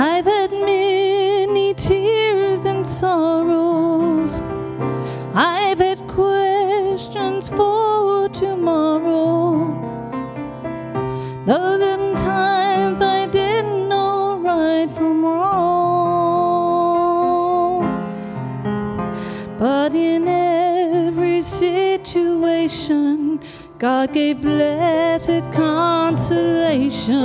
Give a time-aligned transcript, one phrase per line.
[0.00, 4.38] I've had many tears and sorrows.
[5.34, 9.74] I've had questions for tomorrow.
[11.46, 16.28] Though them times I didn't know right from wrong.
[19.58, 23.40] But in every situation,
[23.80, 27.18] God gave blessed consolation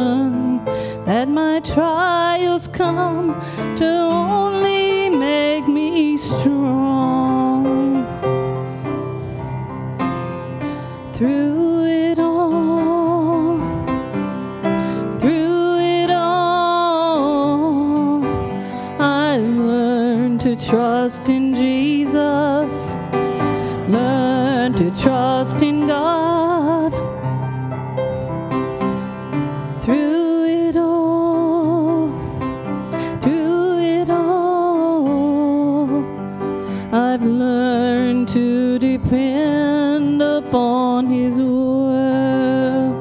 [1.05, 3.39] that my trials come
[3.75, 8.04] to only make me strong.
[11.14, 13.57] Through it all,
[15.19, 18.23] through it all,
[19.00, 22.95] I've learned to trust in Jesus,
[23.87, 26.32] learn to trust in God.
[38.74, 42.96] To depend upon His word.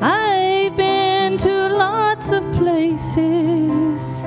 [0.00, 4.22] I've been to lots of places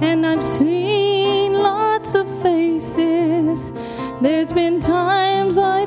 [0.00, 3.70] and I've seen lots of faces.
[4.22, 5.84] There's been times I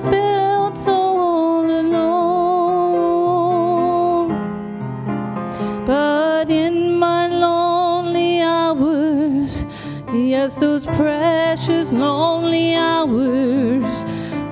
[10.38, 13.88] yes, those precious lonely hours,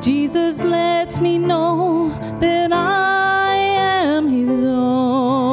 [0.02, 5.52] Jesus lets me know that I am His own.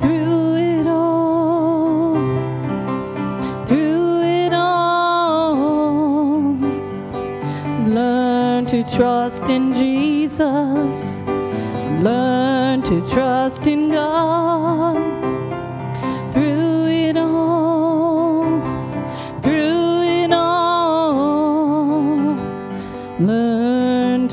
[0.00, 2.14] Through it all,
[3.66, 5.56] through it all,
[7.98, 11.18] learn to trust in Jesus,
[12.08, 15.13] learn to trust in God.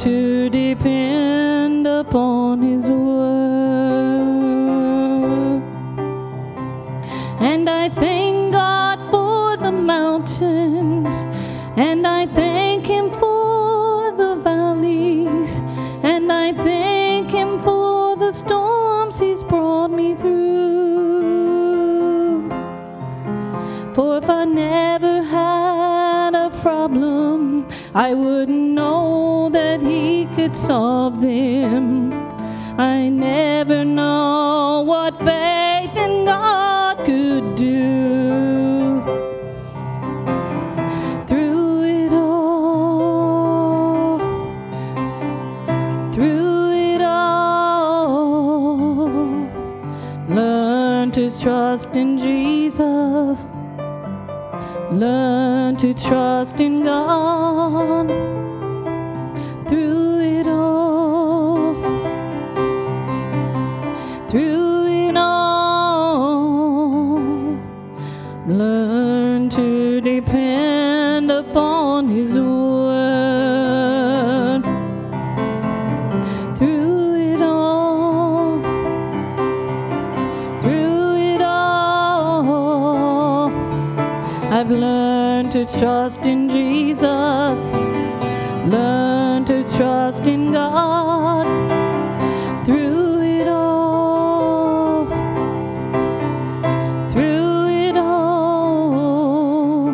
[0.02, 3.22] To depend upon His word.
[7.40, 11.08] And I thank God for the mountains,
[11.78, 15.60] and I thank Him for the valleys,
[16.02, 20.40] and I thank Him for the storms He's brought me through.
[23.94, 24.91] For if I never
[26.62, 32.14] problem, I wouldn't know that He could solve them.
[32.78, 39.02] I never know what faith in God could do.
[41.28, 44.20] Through it all,
[46.14, 48.96] through it all,
[50.30, 53.38] learn to trust in Jesus,
[54.92, 58.08] learn to trust in God.
[59.68, 61.74] Through it all,
[64.28, 67.20] through it all,
[68.48, 73.01] learn to depend upon His word.
[84.72, 87.60] learned to trust in Jesus,
[88.66, 91.46] Learn to trust in God
[92.66, 95.06] through it all.
[97.10, 99.90] Through it all,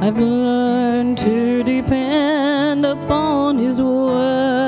[0.00, 4.67] I've learned to depend upon His word.